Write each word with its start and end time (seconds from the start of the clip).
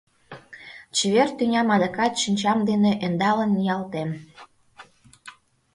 Чевер 0.95 1.29
тӱням 1.37 1.67
адакат 1.75 2.13
шинчам 2.21 2.59
дене 2.69 2.91
ӧндалын 3.05 3.51
ниялтем! 3.57 4.09